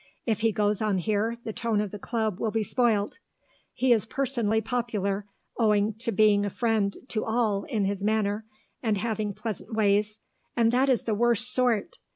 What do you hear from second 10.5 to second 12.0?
and that is the worst sort.